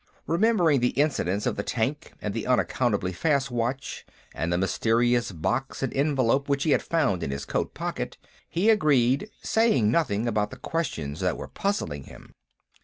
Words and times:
Remembering 0.25 0.79
the 0.79 0.97
incidents 0.99 1.45
of 1.45 1.57
the 1.57 1.61
tank 1.61 2.13
and 2.23 2.33
the 2.33 2.47
unaccountably 2.47 3.13
fast 3.13 3.51
watch, 3.51 4.03
and 4.33 4.51
the 4.51 4.57
mysterious 4.57 5.31
box 5.31 5.83
and 5.83 5.93
envelope 5.95 6.49
which 6.49 6.63
he 6.63 6.71
had 6.71 6.81
found 6.81 7.21
in 7.21 7.29
his 7.29 7.45
coat 7.45 7.75
pocket, 7.75 8.17
he 8.49 8.71
agreed, 8.71 9.29
saying 9.43 9.91
nothing 9.91 10.27
about 10.27 10.49
the 10.49 10.57
questions 10.57 11.19
that 11.19 11.37
were 11.37 11.47
puzzling 11.47 12.05
him. 12.05 12.33